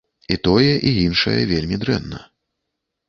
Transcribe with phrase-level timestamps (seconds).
[0.35, 2.27] І тое, і іншае вельмі дрэнна.